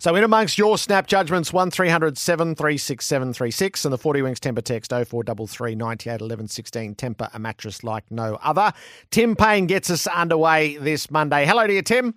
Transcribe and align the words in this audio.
So 0.00 0.14
in 0.14 0.24
amongst 0.24 0.56
your 0.56 0.78
snap 0.78 1.06
judgments, 1.06 1.52
1300 1.52 2.16
736 2.16 3.04
736 3.04 3.84
and 3.84 3.92
the 3.92 3.98
40 3.98 4.22
Winks 4.22 4.40
Tempur 4.40 4.64
text 4.64 4.90
0433 4.92 5.74
98 5.74 6.22
11 6.22 6.48
16. 6.48 6.94
Tempur 6.94 7.28
a 7.34 7.38
mattress 7.38 7.84
like 7.84 8.10
no 8.10 8.38
other. 8.42 8.72
Tim 9.10 9.36
Paine 9.36 9.66
gets 9.66 9.90
us 9.90 10.06
underway 10.06 10.78
this 10.78 11.10
Monday. 11.10 11.44
Hello 11.44 11.66
to 11.66 11.74
you, 11.74 11.82
Tim. 11.82 12.14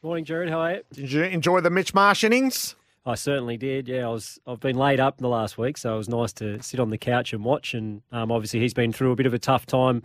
Morning, 0.00 0.24
Gerard. 0.24 0.48
How 0.48 0.60
are 0.60 0.74
you? 0.74 0.82
Did 0.92 1.10
you 1.10 1.24
enjoy 1.24 1.60
the 1.60 1.70
Mitch 1.70 1.92
Marsh 1.92 2.22
innings? 2.22 2.76
I 3.04 3.16
certainly 3.16 3.56
did. 3.56 3.88
Yeah, 3.88 4.06
I 4.06 4.10
was. 4.10 4.38
I've 4.46 4.60
been 4.60 4.76
laid 4.76 5.00
up 5.00 5.18
in 5.18 5.24
the 5.24 5.28
last 5.28 5.58
week, 5.58 5.76
so 5.76 5.92
it 5.92 5.98
was 5.98 6.08
nice 6.08 6.32
to 6.34 6.62
sit 6.62 6.78
on 6.78 6.90
the 6.90 6.98
couch 6.98 7.32
and 7.32 7.44
watch. 7.44 7.74
And 7.74 8.02
um, 8.12 8.30
obviously, 8.30 8.60
he's 8.60 8.74
been 8.74 8.92
through 8.92 9.10
a 9.10 9.16
bit 9.16 9.26
of 9.26 9.34
a 9.34 9.40
tough 9.40 9.66
time 9.66 10.04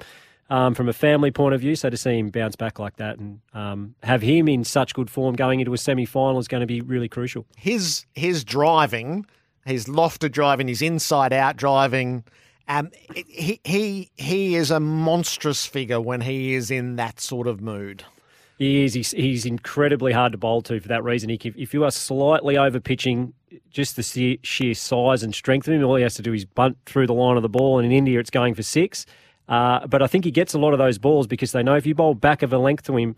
um, 0.49 0.73
from 0.73 0.89
a 0.89 0.93
family 0.93 1.31
point 1.31 1.53
of 1.53 1.61
view. 1.61 1.75
So 1.75 1.89
to 1.89 1.97
see 1.97 2.17
him 2.17 2.29
bounce 2.29 2.55
back 2.55 2.79
like 2.79 2.97
that 2.97 3.17
and 3.17 3.39
um, 3.53 3.95
have 4.03 4.21
him 4.21 4.47
in 4.47 4.63
such 4.63 4.93
good 4.93 5.09
form 5.09 5.35
going 5.35 5.59
into 5.59 5.73
a 5.73 5.77
semi 5.77 6.05
final 6.05 6.39
is 6.39 6.47
going 6.47 6.61
to 6.61 6.67
be 6.67 6.81
really 6.81 7.09
crucial. 7.09 7.45
His 7.55 8.05
his 8.13 8.43
driving, 8.43 9.25
his 9.65 9.85
lofted 9.85 10.31
driving, 10.31 10.67
his 10.67 10.81
inside 10.81 11.33
out 11.33 11.55
driving. 11.55 12.23
Um, 12.67 12.91
he 13.13 13.59
he 13.63 14.11
he 14.15 14.55
is 14.55 14.71
a 14.71 14.79
monstrous 14.79 15.65
figure 15.65 16.01
when 16.01 16.21
he 16.21 16.53
is 16.53 16.69
in 16.69 16.95
that 16.97 17.19
sort 17.19 17.47
of 17.47 17.61
mood. 17.61 18.03
He 18.59 18.83
is. 18.83 18.93
He's, 18.93 19.11
he's 19.11 19.45
incredibly 19.45 20.11
hard 20.11 20.33
to 20.33 20.37
bowl 20.37 20.61
to 20.63 20.81
for 20.81 20.89
that 20.89 21.03
reason. 21.03 21.29
He 21.29 21.39
if 21.55 21.73
you 21.73 21.85
are 21.85 21.91
slightly 21.91 22.57
over 22.57 22.79
pitching, 22.81 23.33
just 23.71 23.95
the 23.95 24.39
sheer 24.43 24.73
size 24.73 25.23
and 25.23 25.33
strength 25.33 25.67
of 25.67 25.73
him, 25.73 25.83
all 25.83 25.95
he 25.95 26.03
has 26.03 26.15
to 26.15 26.21
do 26.21 26.33
is 26.33 26.43
bunt 26.43 26.77
through 26.85 27.07
the 27.07 27.13
line 27.13 27.37
of 27.37 27.41
the 27.41 27.49
ball. 27.49 27.79
And 27.79 27.85
in 27.85 27.93
India, 27.93 28.19
it's 28.19 28.29
going 28.29 28.55
for 28.55 28.63
six. 28.63 29.05
Uh, 29.49 29.85
but 29.87 30.01
I 30.01 30.07
think 30.07 30.23
he 30.23 30.31
gets 30.31 30.53
a 30.53 30.59
lot 30.59 30.73
of 30.73 30.79
those 30.79 30.97
balls 30.97 31.27
because 31.27 31.51
they 31.51 31.63
know 31.63 31.75
if 31.75 31.85
you 31.85 31.95
bowl 31.95 32.13
back 32.13 32.43
of 32.43 32.53
a 32.53 32.59
length 32.59 32.83
to 32.83 32.95
him, 32.95 33.15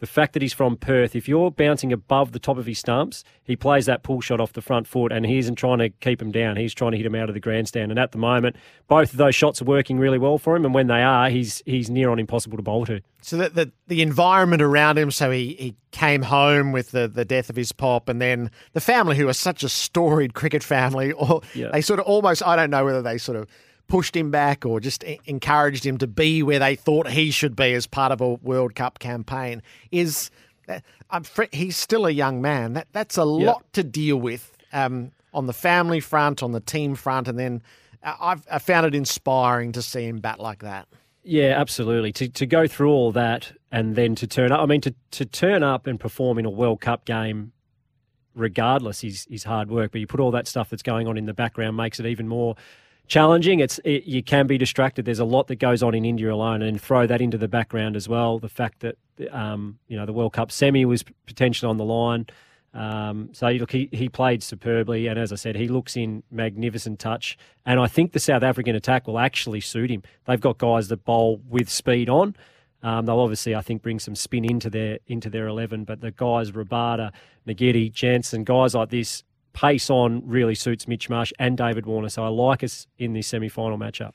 the 0.00 0.06
fact 0.06 0.32
that 0.32 0.42
he's 0.42 0.52
from 0.52 0.76
Perth, 0.76 1.14
if 1.14 1.28
you're 1.28 1.50
bouncing 1.50 1.92
above 1.92 2.32
the 2.32 2.38
top 2.38 2.58
of 2.58 2.66
his 2.66 2.78
stumps, 2.78 3.22
he 3.44 3.54
plays 3.54 3.86
that 3.86 4.02
pull 4.02 4.20
shot 4.20 4.40
off 4.40 4.52
the 4.52 4.60
front 4.60 4.86
foot 4.86 5.12
and 5.12 5.24
he 5.24 5.38
isn't 5.38 5.54
trying 5.54 5.78
to 5.78 5.88
keep 5.88 6.20
him 6.20 6.32
down. 6.32 6.56
He's 6.56 6.74
trying 6.74 6.90
to 6.92 6.96
hit 6.96 7.06
him 7.06 7.14
out 7.14 7.28
of 7.28 7.34
the 7.34 7.40
grandstand. 7.40 7.92
And 7.92 7.98
at 7.98 8.12
the 8.12 8.18
moment, 8.18 8.56
both 8.88 9.12
of 9.12 9.18
those 9.18 9.34
shots 9.34 9.62
are 9.62 9.64
working 9.64 9.98
really 9.98 10.18
well 10.18 10.36
for 10.36 10.56
him. 10.56 10.64
And 10.64 10.74
when 10.74 10.88
they 10.88 11.02
are, 11.02 11.30
he's 11.30 11.62
he's 11.64 11.88
near 11.88 12.10
on 12.10 12.18
impossible 12.18 12.56
to 12.56 12.62
bowl 12.62 12.84
to. 12.86 13.00
So 13.22 13.36
the, 13.36 13.48
the, 13.48 13.72
the 13.86 14.02
environment 14.02 14.60
around 14.60 14.98
him, 14.98 15.10
so 15.10 15.30
he, 15.30 15.54
he 15.58 15.76
came 15.92 16.22
home 16.22 16.72
with 16.72 16.90
the, 16.90 17.08
the 17.08 17.24
death 17.24 17.48
of 17.48 17.56
his 17.56 17.72
pop, 17.72 18.08
and 18.10 18.20
then 18.20 18.50
the 18.74 18.82
family, 18.82 19.16
who 19.16 19.28
are 19.28 19.32
such 19.32 19.62
a 19.62 19.68
storied 19.70 20.34
cricket 20.34 20.62
family, 20.62 21.12
or 21.12 21.40
yeah. 21.54 21.70
they 21.72 21.80
sort 21.80 22.00
of 22.00 22.04
almost, 22.04 22.42
I 22.46 22.56
don't 22.56 22.68
know 22.68 22.84
whether 22.84 23.00
they 23.00 23.16
sort 23.16 23.38
of 23.38 23.48
pushed 23.88 24.16
him 24.16 24.30
back 24.30 24.64
or 24.64 24.80
just 24.80 25.02
encouraged 25.26 25.84
him 25.84 25.98
to 25.98 26.06
be 26.06 26.42
where 26.42 26.58
they 26.58 26.74
thought 26.74 27.08
he 27.08 27.30
should 27.30 27.54
be 27.54 27.74
as 27.74 27.86
part 27.86 28.12
of 28.12 28.20
a 28.20 28.34
World 28.34 28.74
Cup 28.74 28.98
campaign 28.98 29.62
is 29.90 30.30
he's 31.52 31.76
still 31.76 32.06
a 32.06 32.10
young 32.10 32.40
man. 32.40 32.74
That 32.74 32.88
that's 32.92 33.18
a 33.18 33.24
yep. 33.24 33.46
lot 33.46 33.72
to 33.74 33.82
deal 33.84 34.16
with 34.16 34.56
um, 34.72 35.12
on 35.32 35.46
the 35.46 35.52
family 35.52 36.00
front, 36.00 36.42
on 36.42 36.52
the 36.52 36.60
team 36.60 36.94
front, 36.94 37.28
and 37.28 37.38
then 37.38 37.62
uh, 38.02 38.14
I've 38.20 38.46
I 38.50 38.58
found 38.58 38.86
it 38.86 38.94
inspiring 38.94 39.72
to 39.72 39.82
see 39.82 40.04
him 40.04 40.18
bat 40.18 40.40
like 40.40 40.60
that. 40.60 40.88
Yeah, 41.22 41.58
absolutely. 41.58 42.12
To 42.12 42.28
to 42.28 42.46
go 42.46 42.66
through 42.66 42.90
all 42.90 43.12
that 43.12 43.52
and 43.72 43.96
then 43.96 44.14
to 44.16 44.26
turn 44.26 44.52
up. 44.52 44.60
I 44.60 44.66
mean, 44.66 44.80
to 44.82 44.94
to 45.12 45.24
turn 45.24 45.62
up 45.62 45.86
and 45.86 45.98
perform 45.98 46.38
in 46.38 46.44
a 46.44 46.50
World 46.50 46.80
Cup 46.80 47.04
game, 47.04 47.52
regardless, 48.34 49.04
is 49.04 49.26
is 49.30 49.44
hard 49.44 49.70
work. 49.70 49.92
But 49.92 50.00
you 50.00 50.06
put 50.06 50.20
all 50.20 50.30
that 50.32 50.46
stuff 50.46 50.70
that's 50.70 50.82
going 50.82 51.06
on 51.06 51.16
in 51.16 51.26
the 51.26 51.34
background 51.34 51.76
makes 51.76 52.00
it 52.00 52.06
even 52.06 52.28
more 52.28 52.56
challenging. 53.06 53.60
It's 53.60 53.78
it, 53.84 54.04
you 54.04 54.22
can 54.22 54.46
be 54.46 54.58
distracted. 54.58 55.04
There's 55.04 55.18
a 55.18 55.24
lot 55.24 55.46
that 55.48 55.56
goes 55.56 55.82
on 55.82 55.94
in 55.94 56.04
India 56.04 56.32
alone, 56.32 56.62
and 56.62 56.80
throw 56.80 57.06
that 57.06 57.20
into 57.20 57.38
the 57.38 57.48
background 57.48 57.96
as 57.96 58.08
well. 58.08 58.38
The 58.38 58.48
fact 58.48 58.80
that 58.80 58.96
um, 59.30 59.78
you 59.88 59.96
know 59.96 60.06
the 60.06 60.12
World 60.12 60.32
Cup 60.32 60.50
semi 60.50 60.84
was 60.84 61.04
potentially 61.26 61.68
on 61.68 61.76
the 61.76 61.84
line. 61.84 62.26
Um, 62.74 63.28
so 63.32 63.48
look, 63.50 63.70
he, 63.70 63.88
he 63.92 64.08
played 64.08 64.42
superbly, 64.42 65.06
and 65.06 65.16
as 65.16 65.32
I 65.32 65.36
said, 65.36 65.54
he 65.54 65.68
looks 65.68 65.96
in 65.96 66.24
magnificent 66.32 66.98
touch. 66.98 67.38
And 67.64 67.78
I 67.78 67.86
think 67.86 68.12
the 68.12 68.18
South 68.18 68.42
African 68.42 68.74
attack 68.74 69.06
will 69.06 69.20
actually 69.20 69.60
suit 69.60 69.90
him. 69.90 70.02
They've 70.24 70.40
got 70.40 70.58
guys 70.58 70.88
that 70.88 71.04
bowl 71.04 71.40
with 71.48 71.68
speed 71.70 72.08
on. 72.08 72.34
Um, 72.82 73.06
they'll 73.06 73.20
obviously, 73.20 73.54
I 73.54 73.62
think, 73.62 73.80
bring 73.80 74.00
some 74.00 74.16
spin 74.16 74.44
into 74.44 74.68
their 74.70 74.98
into 75.06 75.30
their 75.30 75.46
eleven. 75.46 75.84
But 75.84 76.00
the 76.00 76.10
guys, 76.10 76.50
Rabada, 76.50 77.12
Ngidi, 77.46 77.92
Jansen, 77.92 78.42
guys 78.44 78.74
like 78.74 78.90
this, 78.90 79.22
pace 79.54 79.88
on 79.88 80.22
really 80.26 80.54
suits 80.54 80.86
Mitch 80.86 81.08
Marsh 81.08 81.32
and 81.38 81.56
David 81.56 81.86
Warner. 81.86 82.10
So 82.10 82.24
I 82.24 82.28
like 82.28 82.62
us 82.62 82.86
in 82.98 83.14
this 83.14 83.26
semi 83.28 83.48
final 83.48 83.78
matchup. 83.78 84.12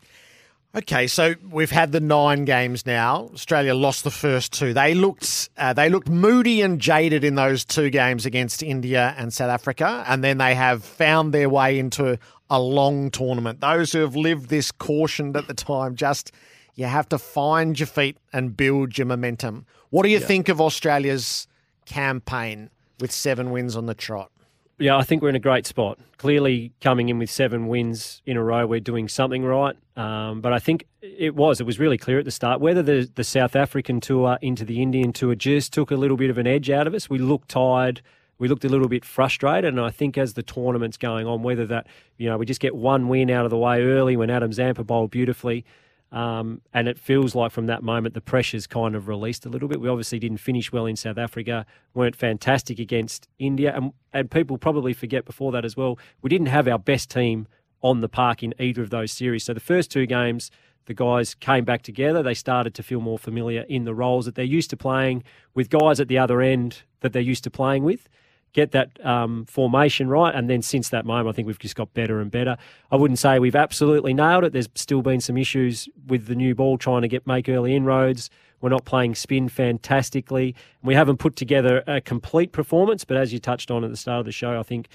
Okay, 0.75 1.07
so 1.07 1.33
we've 1.50 1.72
had 1.72 1.91
the 1.94 2.00
nine 2.00 2.45
games 2.45 2.85
now. 2.85 3.31
Australia 3.33 3.73
lost 3.73 4.03
the 4.03 4.11
first 4.11 4.53
two. 4.53 4.72
They 4.72 4.94
looked 4.94 5.49
uh, 5.57 5.73
they 5.73 5.89
looked 5.89 6.09
moody 6.09 6.61
and 6.61 6.79
jaded 6.79 7.23
in 7.23 7.33
those 7.33 7.66
two 7.66 7.89
games 7.89 8.28
against 8.28 8.61
India 8.61 9.16
and 9.17 9.33
South 9.33 9.49
Africa, 9.49 10.03
and 10.07 10.23
then 10.23 10.38
they 10.38 10.53
have 10.53 10.83
found 10.83 11.33
their 11.33 11.49
way 11.49 11.79
into 11.79 12.19
a 12.51 12.61
long 12.61 13.09
tournament. 13.09 13.61
Those 13.61 13.94
who 13.94 14.01
have 14.01 14.16
lived 14.16 14.49
this 14.49 14.72
cautioned 14.72 15.35
at 15.35 15.47
the 15.47 15.55
time 15.55 15.95
just 15.95 16.31
you 16.75 16.85
have 16.85 17.09
to 17.09 17.17
find 17.17 17.79
your 17.79 17.88
feet 17.88 18.17
and 18.31 18.55
build 18.55 18.95
your 18.95 19.07
momentum. 19.07 19.66
What 19.89 20.03
do 20.03 20.09
you 20.09 20.19
yeah. 20.19 20.28
think 20.28 20.49
of 20.49 20.61
Australia's 20.61 21.47
campaign 21.85 22.69
with 22.99 23.11
seven 23.11 23.49
wins 23.49 23.75
on 23.75 23.88
the 23.88 23.95
trot? 23.95 24.31
Yeah, 24.79 24.95
I 24.95 25.03
think 25.03 25.22
we're 25.22 25.29
in 25.29 25.35
a 25.35 25.40
great 25.40 25.66
spot. 25.66 26.00
Clearly, 26.17 26.72
coming 26.79 27.09
in 27.09 27.19
with 27.19 27.29
seven 27.29 27.67
wins 27.67 28.22
in 28.25 28.38
a 28.38 28.44
row, 28.44 28.66
we're 28.66 28.79
doing 28.79 29.09
something 29.09 29.44
right. 29.44 29.75
Um, 29.97 30.40
but 30.40 30.53
I 30.53 30.59
think 30.59 30.85
it 31.01 31.35
was. 31.35 31.59
It 31.59 31.66
was 31.66 31.79
really 31.79 31.97
clear 31.97 32.17
at 32.17 32.23
the 32.23 32.31
start. 32.31 32.62
Whether 32.62 32.81
the, 32.81 33.12
the 33.13 33.25
South 33.25 33.57
African 33.57 34.00
tour 34.00 34.38
into 34.41 34.63
the 34.63 34.81
Indian 34.81 35.12
tour 35.12 35.35
just 35.35 35.73
took 35.73 35.91
a 35.91 35.95
little 35.95 36.16
bit 36.16 36.29
of 36.29 36.38
an 36.38 36.47
edge 36.47 36.69
out 36.69 36.88
of 36.88 36.94
us, 36.94 37.09
we 37.09 37.17
looked 37.17 37.50
tired. 37.50 38.01
We 38.38 38.47
looked 38.47 38.63
a 38.63 38.69
little 38.69 38.88
bit 38.88 39.03
frustrated. 39.03 39.73
And 39.73 39.81
I 39.81 39.90
think 39.90 40.17
as 40.17 40.35
the 40.35 40.44
tournament's 40.44 40.96
going 40.96 41.28
on, 41.28 41.44
whether 41.44 41.66
that, 41.66 41.88
you 42.17 42.29
know, 42.29 42.38
we 42.38 42.46
just 42.46 42.61
get 42.61 42.73
one 42.73 43.09
win 43.09 43.29
out 43.29 43.44
of 43.44 43.51
the 43.51 43.57
way 43.57 43.84
early 43.84 44.16
when 44.16 44.29
Adam 44.29 44.53
Zampa 44.53 44.84
bowled 44.84 45.11
beautifully– 45.11 45.66
um, 46.12 46.62
and 46.74 46.88
it 46.88 46.97
feels 46.97 47.36
like 47.36 47.52
from 47.52 47.68
that 47.68 47.84
moment 47.84 48.16
the 48.16 48.22
pressure's 48.22 48.66
kind 48.66 48.96
of 48.96 49.08
released 49.08 49.46
a 49.46 49.50
little 49.50 49.68
bit. 49.68 49.80
We 49.80 49.90
obviously 49.90 50.20
didn't 50.20 50.38
finish 50.40 50.72
well 50.72 50.86
in 50.86 50.96
South 50.96 51.18
Africa, 51.18 51.66
weren't 51.94 52.16
fantastic 52.16 52.80
against 52.80 53.28
India, 53.38 53.74
and, 53.75 53.94
and 54.12 54.31
people 54.31 54.58
probably 54.58 54.94
forget 54.94 55.25
before 55.25 55.52
that 55.52 55.66
as 55.66 55.78
well. 55.78 56.00
We 56.22 56.30
didn't 56.30 56.47
have 56.47 56.68
our 56.68 56.80
best 56.80 57.12
team 57.12 57.47
on 57.81 58.02
the 58.02 58.09
park 58.09 58.44
in 58.44 58.53
either 58.59 58.81
of 58.81 58.90
those 58.90 59.12
series. 59.12 59.44
So 59.44 59.53
the 59.53 59.59
first 59.59 59.92
two 59.92 60.06
games, 60.06 60.52
the 60.86 60.94
guys 60.94 61.36
came 61.36 61.64
back 61.64 61.84
together. 61.84 62.24
They 62.24 62.34
started 62.34 62.74
to 62.76 62.84
feel 62.84 63.00
more 63.00 63.20
familiar 63.20 63.62
in 63.70 63.86
the 63.86 63.94
roles 63.94 64.26
that 64.26 64.36
they're 64.36 64.44
used 64.46 64.72
to 64.72 64.78
playing 64.78 65.24
with 65.53 65.70
guys 65.70 66.00
at 66.00 66.08
the 66.08 66.18
other 66.18 66.41
end 66.41 66.81
that 67.02 67.14
they're 67.14 67.22
used 67.22 67.44
to 67.46 67.52
playing 67.52 67.84
with 67.84 68.09
get 68.53 68.71
that 68.71 69.03
um, 69.05 69.45
formation 69.45 70.09
right. 70.09 70.33
And 70.33 70.49
then 70.49 70.61
since 70.61 70.89
that 70.89 71.05
moment, 71.05 71.29
I 71.29 71.31
think 71.33 71.47
we've 71.47 71.59
just 71.59 71.75
got 71.75 71.93
better 71.93 72.19
and 72.19 72.31
better. 72.31 72.57
I 72.91 72.95
wouldn't 72.95 73.19
say 73.19 73.39
we've 73.39 73.55
absolutely 73.55 74.13
nailed 74.13 74.43
it. 74.43 74.53
There's 74.53 74.69
still 74.75 75.01
been 75.01 75.21
some 75.21 75.37
issues 75.37 75.87
with 76.07 76.27
the 76.27 76.35
new 76.35 76.55
ball 76.55 76.77
trying 76.77 77.01
to 77.03 77.07
get 77.07 77.25
make 77.27 77.47
early 77.49 77.75
inroads. 77.75 78.29
We're 78.61 78.69
not 78.69 78.85
playing 78.85 79.15
spin 79.15 79.49
fantastically. 79.49 80.55
We 80.83 80.93
haven't 80.93 81.17
put 81.17 81.35
together 81.35 81.83
a 81.87 82.01
complete 82.01 82.51
performance, 82.51 83.05
but 83.05 83.17
as 83.17 83.31
you 83.31 83.39
touched 83.39 83.71
on 83.71 83.83
at 83.83 83.89
the 83.89 83.97
start 83.97 84.19
of 84.19 84.25
the 84.25 84.31
show, 84.31 84.59
I 84.59 84.63
think 84.63 84.89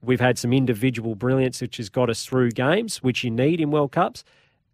we've 0.00 0.20
had 0.20 0.38
some 0.38 0.52
individual 0.52 1.14
brilliance 1.14 1.60
which 1.60 1.78
has 1.78 1.88
got 1.88 2.08
us 2.10 2.24
through 2.24 2.52
games, 2.52 3.02
which 3.02 3.24
you 3.24 3.30
need 3.30 3.60
in 3.60 3.70
World 3.70 3.92
Cups. 3.92 4.22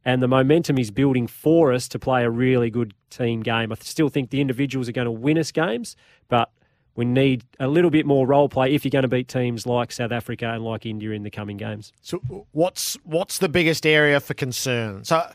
And 0.04 0.22
the 0.22 0.28
momentum 0.28 0.78
is 0.78 0.90
building 0.90 1.26
for 1.26 1.72
us 1.72 1.88
to 1.88 1.98
play 1.98 2.24
a 2.24 2.30
really 2.30 2.68
good 2.68 2.92
team 3.08 3.42
game. 3.42 3.72
I 3.72 3.76
still 3.76 4.10
think 4.10 4.28
the 4.28 4.42
individuals 4.42 4.86
are 4.86 4.92
going 4.92 5.06
to 5.06 5.10
win 5.10 5.38
us 5.38 5.50
games, 5.50 5.96
but 6.28 6.50
we 6.96 7.04
need 7.04 7.44
a 7.58 7.68
little 7.68 7.90
bit 7.90 8.06
more 8.06 8.26
role 8.26 8.48
play 8.48 8.74
if 8.74 8.84
you're 8.84 8.90
going 8.90 9.02
to 9.02 9.08
beat 9.08 9.28
teams 9.28 9.66
like 9.66 9.92
South 9.92 10.12
Africa 10.12 10.50
and 10.50 10.64
like 10.64 10.86
India 10.86 11.10
in 11.10 11.22
the 11.22 11.30
coming 11.30 11.56
games. 11.56 11.92
So, 12.02 12.18
what's 12.52 12.94
what's 13.04 13.38
the 13.38 13.48
biggest 13.48 13.86
area 13.86 14.20
for 14.20 14.34
concern? 14.34 15.04
So, 15.04 15.28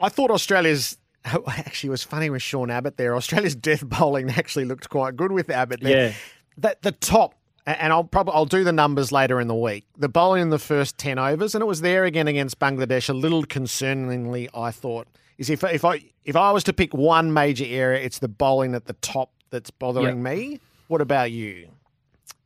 I 0.00 0.08
thought 0.08 0.30
Australia's 0.30 0.98
oh, 1.32 1.44
actually 1.46 1.88
it 1.88 1.92
was 1.92 2.02
funny 2.02 2.30
with 2.30 2.42
Sean 2.42 2.70
Abbott 2.70 2.96
there. 2.96 3.14
Australia's 3.14 3.54
death 3.56 3.86
bowling 3.86 4.30
actually 4.30 4.64
looked 4.64 4.88
quite 4.88 5.16
good 5.16 5.32
with 5.32 5.50
Abbott 5.50 5.80
there. 5.80 6.08
Yeah, 6.08 6.12
that 6.58 6.82
the 6.82 6.92
top. 6.92 7.34
And 7.66 7.92
I'll 7.92 8.04
probably 8.04 8.34
I'll 8.34 8.46
do 8.46 8.64
the 8.64 8.72
numbers 8.72 9.12
later 9.12 9.38
in 9.38 9.46
the 9.46 9.54
week. 9.54 9.84
The 9.96 10.08
bowling 10.08 10.42
in 10.42 10.50
the 10.50 10.58
first 10.58 10.96
ten 10.98 11.18
overs, 11.18 11.54
and 11.54 11.62
it 11.62 11.66
was 11.66 11.82
there 11.82 12.04
again 12.04 12.26
against 12.26 12.58
Bangladesh. 12.58 13.08
A 13.08 13.12
little 13.12 13.44
concerningly, 13.44 14.48
I 14.54 14.70
thought 14.70 15.06
is 15.40 15.50
if 15.50 15.62
if 15.62 15.84
I 15.84 16.02
if 16.24 16.36
I 16.36 16.52
was 16.52 16.64
to 16.64 16.72
pick 16.72 16.94
one 16.94 17.32
major 17.32 17.66
area, 17.68 18.02
it's 18.02 18.18
the 18.18 18.28
bowling 18.28 18.74
at 18.74 18.86
the 18.86 18.94
top 18.94 19.30
that's 19.50 19.70
bothering 19.70 20.24
yep. 20.24 20.34
me. 20.34 20.60
What 20.90 21.00
about 21.00 21.30
you? 21.30 21.68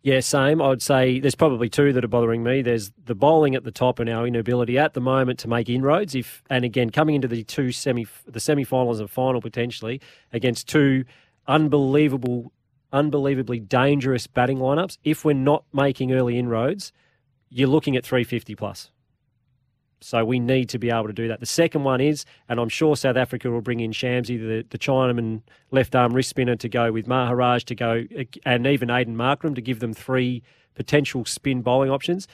Yeah, 0.03 0.21
same. 0.21 0.61
I'd 0.61 0.83
say 0.83 1.19
there's 1.19 1.35
probably 1.35 1.71
two 1.71 1.95
that 1.95 2.05
are 2.05 2.09
bothering 2.09 2.43
me. 2.43 2.61
There's 2.61 2.93
the 3.07 3.15
bowling 3.15 3.55
at 3.55 3.65
the 3.65 3.71
top 3.71 3.99
and 3.99 4.11
our 4.11 4.27
inability 4.27 4.77
at 4.77 4.93
the 4.93 5.01
moment 5.01 5.39
to 5.39 5.49
make 5.49 5.71
inroads. 5.71 6.15
If 6.15 6.43
and 6.51 6.63
again 6.63 6.91
coming 6.91 7.15
into 7.15 7.27
the 7.27 7.43
two 7.43 7.73
semi 7.73 8.07
the 8.27 8.41
semi-finals 8.41 9.01
and 9.01 9.09
final 9.09 9.41
potentially 9.41 9.99
against 10.31 10.69
two 10.69 11.07
unbelievable, 11.47 12.53
unbelievably 12.93 13.61
dangerous 13.61 14.27
batting 14.27 14.59
lineups. 14.59 14.99
If 15.05 15.25
we're 15.25 15.33
not 15.33 15.65
making 15.73 16.13
early 16.13 16.39
inroads, 16.39 16.93
you're 17.49 17.69
looking 17.69 17.97
at 17.97 18.05
350 18.05 18.57
plus. 18.57 18.91
So 20.05 20.23
we 20.23 20.39
need 20.39 20.69
to 20.69 20.79
be 20.79 20.91
able 20.91 21.07
to 21.07 21.15
do 21.15 21.29
that. 21.29 21.41
The 21.41 21.47
second 21.47 21.83
one 21.83 22.01
is, 22.03 22.27
and 22.47 22.61
I'm 22.61 22.69
sure 22.69 22.95
South 22.95 23.17
Africa 23.17 23.51
will 23.51 23.63
bring 23.63 23.81
in 23.81 23.91
Shamsi, 23.91 24.39
the, 24.39 24.67
the 24.69 24.79
Chinaman 24.79 25.41
left 25.71 25.95
arm 25.97 26.13
wrist 26.13 26.29
spinner, 26.29 26.57
to 26.57 26.69
go 26.69 26.93
with 26.93 27.07
Maharaj 27.07 27.65
to 27.65 27.75
go, 27.75 28.05
and 28.45 28.67
even 28.67 28.89
Aiden 28.89 29.15
Markram 29.15 29.55
to 29.55 29.63
give 29.63 29.81
them 29.81 29.95
three 29.95 30.43
potential 30.75 31.25
spin 31.25 31.63
bowling 31.63 31.91
options, 31.91 32.29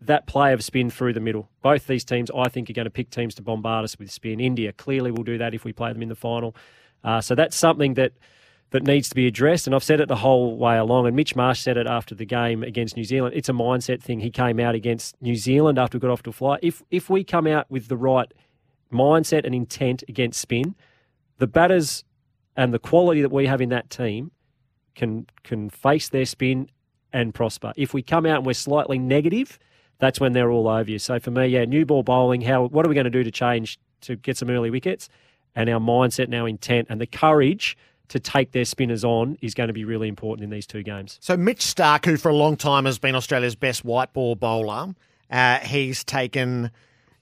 that 0.00 0.26
play 0.26 0.54
of 0.54 0.64
spin 0.64 0.88
through 0.88 1.12
the 1.12 1.20
middle. 1.20 1.50
Both 1.60 1.86
these 1.86 2.02
teams, 2.02 2.30
I 2.34 2.48
think, 2.48 2.70
are 2.70 2.72
going 2.72 2.86
to 2.86 2.90
pick 2.90 3.10
teams 3.10 3.34
to 3.34 3.42
bombard 3.42 3.84
us 3.84 3.98
with 3.98 4.10
spin. 4.10 4.40
India 4.40 4.72
clearly 4.72 5.10
will 5.10 5.22
do 5.22 5.36
that 5.36 5.52
if 5.52 5.64
we 5.64 5.72
play 5.74 5.92
them 5.92 6.02
in 6.02 6.08
the 6.08 6.14
final. 6.14 6.56
Uh, 7.04 7.20
so 7.20 7.34
that's 7.34 7.56
something 7.56 7.92
that 7.94 8.12
that 8.72 8.82
needs 8.82 9.08
to 9.10 9.14
be 9.14 9.26
addressed. 9.26 9.66
And 9.66 9.74
I've 9.74 9.84
said 9.84 10.00
it 10.00 10.08
the 10.08 10.16
whole 10.16 10.56
way 10.56 10.76
along. 10.76 11.06
And 11.06 11.14
Mitch 11.14 11.36
Marsh 11.36 11.60
said 11.60 11.76
it 11.76 11.86
after 11.86 12.14
the 12.14 12.24
game 12.24 12.62
against 12.62 12.96
New 12.96 13.04
Zealand. 13.04 13.34
It's 13.36 13.48
a 13.48 13.52
mindset 13.52 14.02
thing. 14.02 14.20
He 14.20 14.30
came 14.30 14.58
out 14.58 14.74
against 14.74 15.20
New 15.22 15.36
Zealand 15.36 15.78
after 15.78 15.98
we 15.98 16.00
got 16.00 16.10
off 16.10 16.22
to 16.24 16.30
a 16.30 16.32
fly. 16.32 16.58
If 16.62 16.82
if 16.90 17.08
we 17.08 17.22
come 17.22 17.46
out 17.46 17.70
with 17.70 17.88
the 17.88 17.96
right 17.96 18.32
mindset 18.92 19.44
and 19.44 19.54
intent 19.54 20.02
against 20.08 20.40
spin, 20.40 20.74
the 21.38 21.46
batters 21.46 22.04
and 22.56 22.72
the 22.72 22.78
quality 22.78 23.22
that 23.22 23.30
we 23.30 23.46
have 23.46 23.60
in 23.60 23.68
that 23.68 23.90
team 23.90 24.32
can 24.94 25.26
can 25.44 25.70
face 25.70 26.08
their 26.08 26.26
spin 26.26 26.68
and 27.12 27.34
prosper. 27.34 27.72
If 27.76 27.92
we 27.92 28.02
come 28.02 28.24
out 28.24 28.38
and 28.38 28.46
we're 28.46 28.54
slightly 28.54 28.98
negative, 28.98 29.58
that's 29.98 30.18
when 30.18 30.32
they're 30.32 30.50
all 30.50 30.68
over 30.68 30.90
you. 30.90 30.98
So 30.98 31.20
for 31.20 31.30
me, 31.30 31.46
yeah, 31.46 31.66
new 31.66 31.84
ball 31.84 32.02
bowling. 32.02 32.40
How 32.40 32.64
what 32.64 32.86
are 32.86 32.88
we 32.88 32.94
going 32.94 33.04
to 33.04 33.10
do 33.10 33.22
to 33.22 33.30
change 33.30 33.78
to 34.02 34.16
get 34.16 34.38
some 34.38 34.48
early 34.48 34.70
wickets? 34.70 35.10
And 35.54 35.68
our 35.68 35.80
mindset, 35.80 36.24
and 36.24 36.34
our 36.34 36.48
intent, 36.48 36.86
and 36.88 36.98
the 36.98 37.06
courage 37.06 37.76
to 38.12 38.20
take 38.20 38.52
their 38.52 38.66
spinners 38.66 39.04
on 39.04 39.38
is 39.40 39.54
going 39.54 39.68
to 39.68 39.72
be 39.72 39.86
really 39.86 40.06
important 40.06 40.44
in 40.44 40.50
these 40.50 40.66
two 40.66 40.82
games. 40.82 41.16
So 41.22 41.34
Mitch 41.34 41.60
Starc, 41.60 42.04
who 42.04 42.18
for 42.18 42.28
a 42.28 42.34
long 42.34 42.56
time 42.56 42.84
has 42.84 42.98
been 42.98 43.14
Australia's 43.14 43.54
best 43.54 43.86
white 43.86 44.12
ball 44.12 44.36
bowler, 44.36 44.94
uh, 45.30 45.60
he's 45.60 46.04
taken 46.04 46.70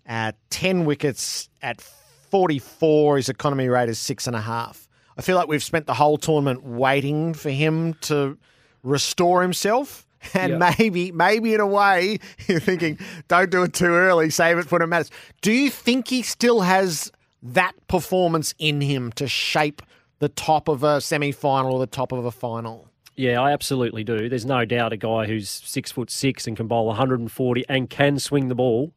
uh, 0.08 0.32
ten 0.50 0.84
wickets 0.84 1.48
at 1.62 1.80
forty-four. 1.80 3.18
His 3.18 3.28
economy 3.28 3.68
rate 3.68 3.88
is 3.88 4.00
six 4.00 4.26
and 4.26 4.34
a 4.34 4.40
half. 4.40 4.88
I 5.16 5.22
feel 5.22 5.36
like 5.36 5.46
we've 5.46 5.62
spent 5.62 5.86
the 5.86 5.94
whole 5.94 6.18
tournament 6.18 6.64
waiting 6.64 7.34
for 7.34 7.50
him 7.50 7.94
to 8.02 8.36
restore 8.82 9.42
himself. 9.42 10.06
And 10.34 10.60
yep. 10.60 10.76
maybe, 10.78 11.12
maybe 11.12 11.54
in 11.54 11.60
a 11.60 11.66
way, 11.66 12.18
you're 12.46 12.60
thinking, 12.60 12.98
don't 13.28 13.50
do 13.50 13.62
it 13.62 13.72
too 13.72 13.86
early, 13.86 14.28
save 14.28 14.58
it 14.58 14.64
for 14.64 14.74
when 14.74 14.82
it 14.82 14.86
matters. 14.88 15.10
Do 15.40 15.50
you 15.50 15.70
think 15.70 16.08
he 16.08 16.20
still 16.20 16.60
has 16.60 17.10
that 17.42 17.72
performance 17.88 18.54
in 18.58 18.82
him 18.82 19.12
to 19.12 19.26
shape 19.26 19.80
the 20.20 20.28
top 20.28 20.68
of 20.68 20.84
a 20.84 21.00
semi 21.00 21.32
final 21.32 21.72
or 21.72 21.80
the 21.80 21.86
top 21.86 22.12
of 22.12 22.24
a 22.24 22.30
final? 22.30 22.88
Yeah, 23.16 23.40
I 23.40 23.52
absolutely 23.52 24.04
do. 24.04 24.28
There's 24.28 24.46
no 24.46 24.64
doubt 24.64 24.92
a 24.92 24.96
guy 24.96 25.26
who's 25.26 25.50
six 25.50 25.90
foot 25.90 26.10
six 26.10 26.46
and 26.46 26.56
can 26.56 26.68
bowl 26.68 26.86
140 26.86 27.64
and 27.68 27.90
can 27.90 28.18
swing 28.18 28.48
the 28.48 28.54
ball 28.54 28.94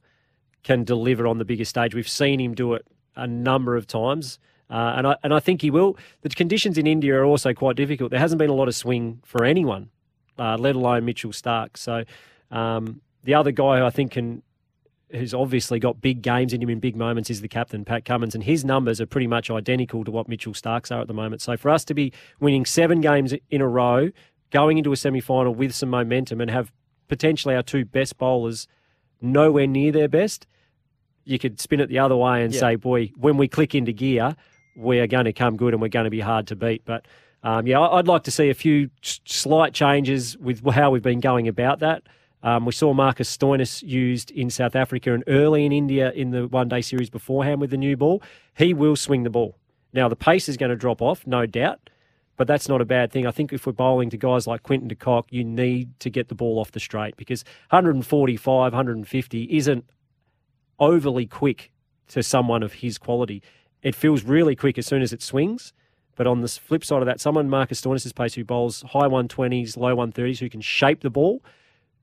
can 0.64 0.84
deliver 0.84 1.28
on 1.28 1.40
the 1.40 1.46
biggest 1.46 1.70
stage. 1.70 1.94
We've 1.94 2.08
seen 2.08 2.40
him 2.40 2.54
do 2.54 2.74
it 2.74 2.88
a 3.16 3.28
number 3.28 3.76
of 3.76 3.86
times. 3.86 4.40
Uh, 4.70 4.94
and 4.98 5.08
I 5.08 5.16
and 5.24 5.34
I 5.34 5.40
think 5.40 5.62
he 5.62 5.70
will. 5.70 5.98
The 6.22 6.30
conditions 6.30 6.78
in 6.78 6.88
India 6.88 7.16
are 7.16 7.26
also 7.26 7.54
quite 7.54 7.76
difficult. 7.76 8.12
There 8.12 8.20
hasn't 8.20 8.40
been 8.40 8.50
a 8.50 8.56
lot 8.56 8.68
of 8.68 8.76
swing 8.76 9.22
for 9.26 9.44
anyone, 9.44 9.90
uh, 10.40 10.58
let 10.58 10.76
alone 10.76 11.06
Mitchell 11.06 11.32
Starc. 11.32 11.78
So 11.78 12.06
um, 12.50 13.02
the 13.24 13.34
other 13.34 13.52
guy 13.52 13.80
who 13.80 13.86
I 13.86 13.90
think 13.90 14.14
can, 14.14 14.42
who's 15.14 15.34
obviously 15.34 15.80
got 15.80 16.02
big 16.02 16.22
games 16.22 16.54
in 16.54 16.62
him 16.62 16.70
in 16.70 16.80
big 16.80 16.96
moments, 16.96 17.30
is 17.30 17.42
the 17.42 17.48
captain 17.48 17.86
Pat 17.86 18.06
Cummins, 18.06 18.36
and 18.36 18.44
his 18.44 18.66
numbers 18.66 19.00
are 19.00 19.06
pretty 19.06 19.28
much 19.28 19.50
identical 19.50 20.04
to 20.04 20.12
what 20.12 20.28
Mitchell 20.28 20.54
Starc's 20.54 20.92
are 20.92 21.02
at 21.02 21.08
the 21.08 21.14
moment. 21.14 21.42
So 21.42 21.58
for 21.58 21.70
us 21.70 21.86
to 21.86 21.94
be 21.94 22.12
winning 22.40 22.66
seven 22.66 23.02
games 23.02 23.34
in 23.50 23.62
a 23.62 23.68
row, 23.68 24.10
going 24.52 24.78
into 24.78 24.92
a 24.92 24.98
semi 24.98 25.22
final 25.22 25.54
with 25.54 25.74
some 25.74 25.90
momentum, 25.90 26.42
and 26.42 26.50
have 26.50 26.72
potentially 27.08 27.56
our 27.56 27.64
two 27.64 27.86
best 27.86 28.18
bowlers 28.18 28.68
nowhere 29.22 29.68
near 29.68 29.92
their 29.92 30.08
best. 30.08 30.48
You 31.26 31.40
could 31.40 31.60
spin 31.60 31.80
it 31.80 31.88
the 31.88 32.00
other 32.00 32.18
way 32.18 32.44
and 32.44 32.54
yeah. 32.54 32.60
say, 32.60 32.76
boy, 32.76 33.12
when 33.16 33.38
we 33.38 33.48
click 33.48 33.74
into 33.74 33.94
gear, 33.94 34.36
we 34.76 35.00
are 35.00 35.08
going 35.08 35.26
to 35.26 35.34
come 35.34 35.56
good 35.56 35.74
and 35.74 35.82
we're 35.82 35.88
going 35.88 36.06
to 36.06 36.10
be 36.10 36.20
hard 36.20 36.48
to 36.48 36.56
beat. 36.56 36.84
But 36.86 37.06
um, 37.44 37.68
yeah, 37.68 37.80
I'd 37.80 38.08
like 38.08 38.24
to 38.24 38.32
see 38.32 38.50
a 38.50 38.54
few 38.54 38.90
slight 39.02 39.74
changes 39.74 40.38
with 40.38 40.66
how 40.66 40.92
we've 40.92 41.02
been 41.02 41.20
going 41.20 41.48
about 41.48 41.80
that. 41.80 42.04
Um, 42.44 42.66
we 42.66 42.74
saw 42.74 42.94
Marcus 42.94 43.36
Stoinis 43.36 43.82
used 43.82 44.30
in 44.32 44.50
South 44.50 44.76
Africa 44.76 45.14
and 45.14 45.24
early 45.28 45.66
in 45.66 45.72
India 45.72 46.12
in 46.12 46.32
the 46.32 46.48
one 46.48 46.68
day 46.68 46.82
series 46.82 47.10
beforehand 47.10 47.62
with 47.62 47.70
the 47.72 47.78
new 47.78 47.96
ball. 47.96 48.22
He 48.58 48.74
will 48.74 48.98
swing 48.98 49.24
the 49.24 49.30
ball. 49.30 49.58
Now, 49.94 50.10
the 50.10 50.16
pace 50.16 50.50
is 50.50 50.58
going 50.58 50.70
to 50.70 50.76
drop 50.76 51.02
off, 51.02 51.26
no 51.26 51.46
doubt, 51.46 51.90
but 52.36 52.48
that's 52.48 52.68
not 52.68 52.82
a 52.82 52.86
bad 52.86 53.12
thing. 53.12 53.26
I 53.26 53.32
think 53.32 53.54
if 53.54 53.66
we're 53.66 53.74
bowling 53.74 54.10
to 54.10 54.18
guys 54.18 54.46
like 54.46 54.64
Quinton 54.64 54.90
de 54.90 54.96
Kock, 54.96 55.28
you 55.32 55.44
need 55.44 55.98
to 56.02 56.10
get 56.10 56.28
the 56.28 56.36
ball 56.36 56.60
off 56.60 56.72
the 56.72 56.80
straight 56.80 57.16
because 57.16 57.46
145, 57.70 58.74
150 58.74 59.44
isn't 59.44 59.86
overly 60.80 61.26
quick 61.26 61.72
to 62.10 62.22
someone 62.22 62.62
of 62.62 62.74
his 62.74 62.98
quality. 62.98 63.42
It 63.82 63.96
feels 63.96 64.24
really 64.24 64.56
quick 64.56 64.78
as 64.78 64.86
soon 64.86 65.02
as 65.02 65.14
it 65.14 65.22
swings. 65.22 65.72
But 66.16 66.28
on 66.28 66.42
the 66.42 66.48
flip 66.48 66.84
side 66.84 67.02
of 67.02 67.06
that, 67.06 67.20
someone 67.20 67.50
Marcus 67.50 67.82
Stoinis' 67.82 68.14
pace 68.14 68.36
who 68.36 68.44
bowls 68.44 68.84
high 68.90 69.08
120s, 69.08 69.78
low 69.78 69.96
130s, 69.96 70.40
who 70.40 70.50
can 70.50 70.62
shape 70.62 71.02
the 71.02 71.10
ball, 71.10 71.44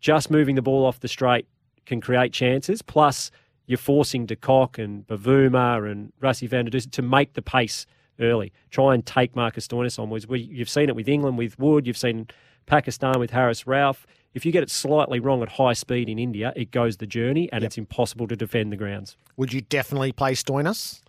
just 0.00 0.31
moving 0.31 0.55
the 0.55 0.62
ball 0.62 0.85
off 0.85 1.00
the 1.00 1.08
straight 1.08 1.47
can 1.87 2.00
create 2.00 2.32
chances. 2.32 2.82
Plus, 2.82 3.31
you're 3.67 3.79
forcing 3.79 4.26
De 4.26 4.37
Kock 4.37 4.79
and 4.79 5.06
Bavuma 5.06 5.91
and 5.91 6.12
Rassie 6.20 6.49
van 6.49 6.64
der 6.64 6.70
Dussen 6.70 6.91
to 6.93 7.02
make 7.02 7.35
the 7.35 7.43
pace 7.43 7.87
early. 8.19 8.52
Try 8.70 8.94
and 8.94 9.05
take 9.05 9.37
Marcus 9.37 9.67
Stoinis 9.67 9.99
onwards. 9.99 10.26
We, 10.26 10.41
you've 10.41 10.69
seen 10.69 10.88
it 10.88 10.97
with 10.97 11.08
England 11.08 11.38
with 11.38 11.58
Wood. 11.58 11.87
You've 11.87 11.97
seen 11.97 12.29
Pakistan 12.67 13.19
with 13.19 13.31
Haris 13.31 13.64
Rauf. 13.64 14.05
If 14.35 14.47
you 14.47 14.52
get 14.52 14.62
it 14.62 14.70
slightly 14.70 15.19
wrong 15.19 15.43
at 15.43 15.49
high 15.49 15.73
speed 15.73 16.08
in 16.08 16.19
India, 16.19 16.52
it 16.55 16.70
goes 16.70 16.99
the 16.99 17.06
journey 17.06 17.50
and 17.52 17.62
yep. 17.62 17.69
it's 17.69 17.79
impossible 17.79 18.29
to 18.29 18.37
defend 18.37 18.73
the 18.73 18.76
grounds. 18.76 19.17
Would 19.37 19.52
you 19.52 19.61
definitely 19.61 20.12
play 20.12 20.32
Stoinis? 20.35 21.00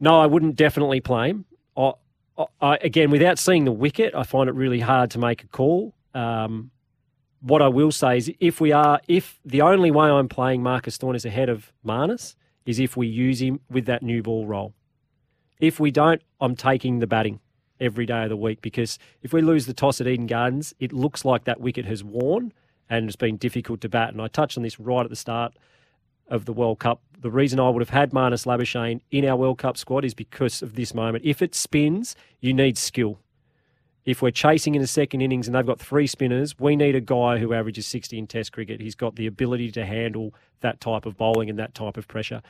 No, 0.00 0.20
I 0.20 0.26
wouldn't 0.26 0.56
definitely 0.56 1.00
play 1.00 1.30
him. 1.30 1.44
I, 1.76 1.92
I, 2.60 2.76
again, 2.76 3.10
without 3.10 3.38
seeing 3.38 3.64
the 3.64 3.72
wicket, 3.72 4.14
I 4.14 4.22
find 4.22 4.48
it 4.48 4.54
really 4.54 4.80
hard 4.80 5.10
to 5.12 5.18
make 5.18 5.42
a 5.42 5.46
call. 5.46 5.94
Um, 6.14 6.70
what 7.46 7.62
I 7.62 7.68
will 7.68 7.92
say 7.92 8.16
is, 8.16 8.32
if 8.40 8.60
we 8.60 8.72
are, 8.72 9.00
if 9.06 9.38
the 9.44 9.62
only 9.62 9.92
way 9.92 10.08
I'm 10.08 10.28
playing 10.28 10.64
Marcus 10.64 10.98
Stoinis 10.98 11.24
ahead 11.24 11.48
of 11.48 11.72
Marnus 11.86 12.34
is 12.64 12.80
if 12.80 12.96
we 12.96 13.06
use 13.06 13.40
him 13.40 13.60
with 13.70 13.86
that 13.86 14.02
new 14.02 14.20
ball 14.20 14.46
role. 14.46 14.74
If 15.60 15.78
we 15.78 15.92
don't, 15.92 16.20
I'm 16.40 16.56
taking 16.56 16.98
the 16.98 17.06
batting 17.06 17.38
every 17.78 18.04
day 18.04 18.24
of 18.24 18.30
the 18.30 18.36
week 18.36 18.62
because 18.62 18.98
if 19.22 19.32
we 19.32 19.42
lose 19.42 19.66
the 19.66 19.74
toss 19.74 20.00
at 20.00 20.08
Eden 20.08 20.26
Gardens, 20.26 20.74
it 20.80 20.92
looks 20.92 21.24
like 21.24 21.44
that 21.44 21.60
wicket 21.60 21.84
has 21.84 22.02
worn 22.02 22.52
and 22.90 23.06
it's 23.06 23.14
been 23.14 23.36
difficult 23.36 23.80
to 23.82 23.88
bat. 23.88 24.12
And 24.12 24.20
I 24.20 24.26
touched 24.26 24.56
on 24.56 24.64
this 24.64 24.80
right 24.80 25.04
at 25.04 25.10
the 25.10 25.14
start 25.14 25.54
of 26.26 26.46
the 26.46 26.52
World 26.52 26.80
Cup. 26.80 27.00
The 27.20 27.30
reason 27.30 27.60
I 27.60 27.68
would 27.68 27.80
have 27.80 27.90
had 27.90 28.10
Marnus 28.10 28.44
Labuschagne 28.44 29.02
in 29.12 29.24
our 29.24 29.36
World 29.36 29.58
Cup 29.58 29.76
squad 29.76 30.04
is 30.04 30.14
because 30.14 30.62
of 30.62 30.74
this 30.74 30.94
moment. 30.94 31.24
If 31.24 31.40
it 31.40 31.54
spins, 31.54 32.16
you 32.40 32.52
need 32.52 32.76
skill. 32.76 33.20
If 34.06 34.22
we're 34.22 34.30
chasing 34.30 34.76
in 34.76 34.80
the 34.80 34.86
second 34.86 35.20
innings 35.20 35.48
and 35.48 35.54
they've 35.54 35.66
got 35.66 35.80
three 35.80 36.06
spinners, 36.06 36.58
we 36.58 36.76
need 36.76 36.94
a 36.94 37.00
guy 37.00 37.38
who 37.38 37.52
averages 37.52 37.86
60 37.86 38.16
in 38.16 38.26
Test 38.28 38.52
cricket. 38.52 38.80
He's 38.80 38.94
got 38.94 39.16
the 39.16 39.26
ability 39.26 39.72
to 39.72 39.84
handle 39.84 40.32
that 40.60 40.80
type 40.80 41.06
of 41.06 41.16
bowling 41.16 41.50
and 41.50 41.58
that 41.58 41.74
type 41.74 41.96
of 41.96 42.06
pressure. 42.06 42.40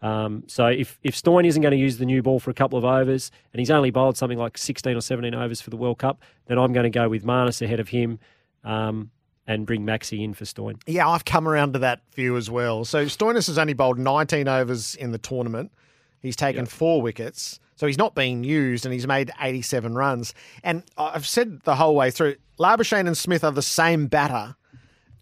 Um, 0.00 0.44
so 0.48 0.66
if, 0.66 0.98
if 1.04 1.14
Stoin 1.14 1.44
isn't 1.44 1.62
going 1.62 1.72
to 1.72 1.78
use 1.78 1.98
the 1.98 2.06
new 2.06 2.22
ball 2.22 2.40
for 2.40 2.50
a 2.50 2.54
couple 2.54 2.78
of 2.78 2.84
overs 2.84 3.30
and 3.52 3.60
he's 3.60 3.70
only 3.70 3.90
bowled 3.90 4.16
something 4.16 4.38
like 4.38 4.58
16 4.58 4.96
or 4.96 5.00
17 5.00 5.34
overs 5.34 5.60
for 5.60 5.70
the 5.70 5.76
World 5.76 5.98
Cup, 5.98 6.22
then 6.46 6.58
I'm 6.58 6.72
going 6.72 6.84
to 6.84 6.90
go 6.90 7.08
with 7.08 7.24
Marnus 7.24 7.62
ahead 7.62 7.78
of 7.78 7.88
him. 7.88 8.18
Um, 8.64 9.10
and 9.44 9.66
bring 9.66 9.84
Maxi 9.84 10.22
in 10.22 10.34
for 10.34 10.44
Stoin. 10.44 10.78
Yeah, 10.86 11.08
I've 11.08 11.24
come 11.24 11.48
around 11.48 11.72
to 11.72 11.80
that 11.80 12.00
view 12.14 12.36
as 12.36 12.48
well. 12.48 12.84
So 12.84 13.06
Stoinis 13.06 13.48
has 13.48 13.58
only 13.58 13.72
bowled 13.72 13.98
19 13.98 14.46
overs 14.46 14.94
in 14.94 15.10
the 15.10 15.18
tournament. 15.18 15.72
He's 16.20 16.36
taken 16.36 16.62
yep. 16.62 16.68
four 16.68 17.02
wickets. 17.02 17.58
So 17.76 17.86
he's 17.86 17.98
not 17.98 18.14
being 18.14 18.44
used 18.44 18.84
and 18.84 18.92
he's 18.92 19.06
made 19.06 19.30
87 19.40 19.94
runs. 19.94 20.34
And 20.62 20.82
I've 20.96 21.26
said 21.26 21.60
the 21.64 21.76
whole 21.76 21.94
way 21.94 22.10
through, 22.10 22.36
Labuschagne 22.58 23.06
and 23.06 23.16
Smith 23.16 23.44
are 23.44 23.52
the 23.52 23.62
same 23.62 24.06
batter. 24.06 24.56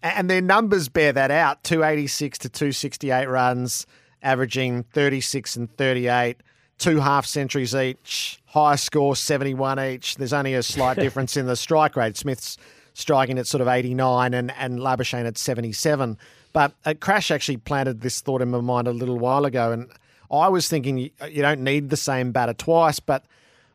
And 0.03 0.29
their 0.29 0.41
numbers 0.41 0.89
bear 0.89 1.13
that 1.13 1.31
out 1.31 1.63
286 1.63 2.39
to 2.39 2.49
268 2.49 3.29
runs, 3.29 3.85
averaging 4.21 4.83
36 4.83 5.55
and 5.55 5.77
38, 5.77 6.37
two 6.77 6.99
half 6.99 7.25
centuries 7.25 7.75
each, 7.75 8.41
high 8.47 8.75
score 8.75 9.15
71 9.15 9.79
each. 9.79 10.15
There's 10.15 10.33
only 10.33 10.55
a 10.55 10.63
slight 10.63 10.97
difference 10.99 11.37
in 11.37 11.45
the 11.45 11.55
strike 11.55 11.95
rate. 11.95 12.17
Smith's 12.17 12.57
striking 12.93 13.37
at 13.37 13.47
sort 13.47 13.61
of 13.61 13.67
89 13.67 14.33
and, 14.33 14.51
and 14.51 14.79
Labuschagne 14.79 15.25
at 15.25 15.37
77. 15.37 16.17
But 16.53 16.73
uh, 16.85 16.93
Crash 16.99 17.31
actually 17.31 17.57
planted 17.57 18.01
this 18.01 18.21
thought 18.21 18.41
in 18.41 18.51
my 18.51 18.59
mind 18.59 18.87
a 18.87 18.91
little 18.91 19.19
while 19.19 19.45
ago. 19.45 19.71
And 19.71 19.89
I 20.31 20.47
was 20.47 20.67
thinking 20.67 20.97
you, 20.97 21.09
uh, 21.21 21.25
you 21.25 21.41
don't 21.41 21.61
need 21.61 21.89
the 21.89 21.97
same 21.97 22.31
batter 22.31 22.53
twice, 22.53 22.99
but 22.99 23.25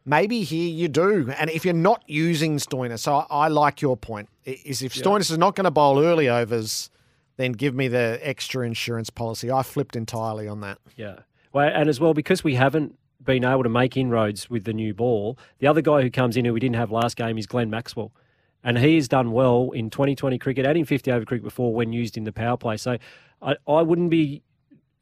maybe 0.05 0.43
here 0.43 0.69
you 0.69 0.89
do. 0.89 1.33
And 1.39 1.51
if 1.51 1.65
you're 1.65 1.75
not 1.75 2.03
using 2.07 2.57
Stoinis, 2.57 3.01
so 3.01 3.17
I, 3.17 3.27
I 3.31 3.49
like 3.49 3.83
your 3.83 3.97
point, 3.97 4.29
is 4.45 4.83
if 4.83 4.95
Stoinis 4.95 5.29
yeah. 5.29 5.35
is 5.35 5.39
not 5.39 5.55
going 5.55 5.65
to 5.65 5.71
bowl 5.71 6.03
early 6.03 6.29
overs, 6.29 6.91
then 7.37 7.53
give 7.53 7.75
me 7.75 7.89
the 7.89 8.19
extra 8.23 8.67
insurance 8.67 9.11
policy. 9.11 9.51
I 9.51 9.63
flipped 9.63 9.97
entirely 9.97 10.49
on 10.49 10.61
that. 10.61 10.79
Yeah. 10.97 11.21
Well, 11.53 11.71
and 11.73 11.89
as 11.89 12.01
well, 12.01 12.15
because 12.15 12.43
we 12.43 12.55
haven't 12.55 12.99
been 13.23 13.45
able 13.45 13.63
to 13.63 13.69
make 13.69 13.97
inroads 13.97 14.49
with 14.49 14.65
the 14.65 14.73
new 14.73 14.95
ball, 14.95 15.39
the 15.59 15.67
other 15.67 15.83
guy 15.83 16.01
who 16.03 16.11
comes 16.11 16.37
in 16.37 16.45
who 16.45 16.53
we 16.53 16.61
didn't 16.61 16.77
have 16.77 16.91
last 16.91 17.17
game 17.17 17.37
is 17.37 17.47
Glenn 17.47 17.69
Maxwell 17.69 18.13
and 18.67 18.79
he 18.79 18.97
has 18.97 19.07
done 19.07 19.31
well 19.31 19.71
in 19.71 19.91
2020 19.91 20.39
cricket 20.39 20.67
and 20.67 20.77
in 20.77 20.85
50 20.85 21.13
over 21.13 21.25
cricket 21.25 21.45
before 21.45 21.73
when 21.73 21.93
used 21.93 22.17
in 22.17 22.25
the 22.25 22.33
power 22.33 22.57
play. 22.57 22.77
So 22.77 22.99
I, 23.41 23.55
I 23.69 23.83
wouldn't 23.83 24.11
be 24.11 24.43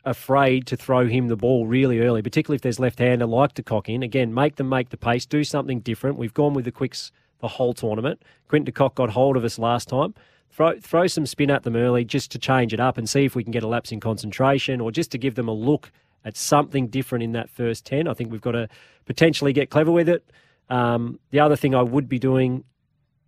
afraid 0.04 0.66
to 0.66 0.76
throw 0.76 1.06
him 1.06 1.28
the 1.28 1.36
ball 1.36 1.66
really 1.66 2.00
early, 2.00 2.22
particularly 2.22 2.56
if 2.56 2.62
there's 2.62 2.78
left-hander 2.78 3.26
like 3.26 3.54
de 3.54 3.62
Kock 3.62 3.88
in. 3.88 4.02
Again, 4.02 4.34
make 4.34 4.56
them 4.56 4.68
make 4.68 4.90
the 4.90 4.96
pace, 4.96 5.26
do 5.26 5.44
something 5.44 5.80
different. 5.80 6.18
We've 6.18 6.34
gone 6.34 6.54
with 6.54 6.64
the 6.64 6.72
quicks 6.72 7.10
the 7.40 7.48
whole 7.48 7.74
tournament. 7.74 8.22
Quinton 8.48 8.66
de 8.66 8.72
Kock 8.72 8.94
got 8.94 9.10
hold 9.10 9.36
of 9.36 9.44
us 9.44 9.58
last 9.58 9.88
time. 9.88 10.14
Throw, 10.50 10.78
throw 10.78 11.06
some 11.06 11.26
spin 11.26 11.50
at 11.50 11.64
them 11.64 11.74
early 11.74 12.04
just 12.04 12.30
to 12.32 12.38
change 12.38 12.72
it 12.72 12.80
up 12.80 12.96
and 12.96 13.08
see 13.08 13.24
if 13.24 13.34
we 13.34 13.42
can 13.42 13.50
get 13.50 13.62
a 13.62 13.68
lapse 13.68 13.90
in 13.90 13.98
concentration 13.98 14.80
or 14.80 14.92
just 14.92 15.10
to 15.12 15.18
give 15.18 15.34
them 15.34 15.48
a 15.48 15.52
look 15.52 15.90
at 16.24 16.36
something 16.36 16.88
different 16.88 17.24
in 17.24 17.32
that 17.32 17.50
first 17.50 17.84
10. 17.86 18.06
I 18.06 18.14
think 18.14 18.30
we've 18.30 18.40
got 18.40 18.52
to 18.52 18.68
potentially 19.04 19.52
get 19.52 19.70
clever 19.70 19.90
with 19.90 20.08
it. 20.08 20.30
Um, 20.70 21.18
the 21.30 21.40
other 21.40 21.56
thing 21.56 21.74
I 21.74 21.82
would 21.82 22.08
be 22.08 22.18
doing, 22.18 22.64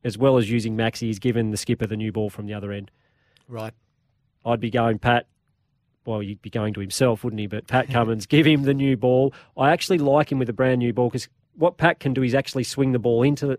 as 0.04 0.16
well 0.16 0.38
as 0.38 0.50
using 0.50 0.76
Maxi, 0.76 1.10
is 1.10 1.18
giving 1.18 1.50
the 1.50 1.56
skipper 1.56 1.86
the 1.86 1.96
new 1.96 2.12
ball 2.12 2.30
from 2.30 2.46
the 2.46 2.54
other 2.54 2.72
end. 2.72 2.90
Right. 3.48 3.74
I'd 4.44 4.60
be 4.60 4.70
going, 4.70 4.98
Pat, 4.98 5.26
well, 6.06 6.20
he'd 6.20 6.42
be 6.42 6.50
going 6.50 6.74
to 6.74 6.80
himself, 6.80 7.24
wouldn't 7.24 7.40
he? 7.40 7.46
But 7.46 7.66
Pat 7.66 7.88
Cummins, 7.90 8.26
give 8.26 8.46
him 8.46 8.62
the 8.62 8.74
new 8.74 8.96
ball. 8.96 9.34
I 9.56 9.70
actually 9.70 9.98
like 9.98 10.30
him 10.30 10.38
with 10.38 10.48
a 10.48 10.52
brand 10.54 10.78
new 10.78 10.92
ball 10.92 11.08
because 11.08 11.28
what 11.54 11.76
Pat 11.76 12.00
can 12.00 12.14
do 12.14 12.22
is 12.22 12.34
actually 12.34 12.64
swing 12.64 12.92
the 12.92 12.98
ball 12.98 13.22
into 13.22 13.58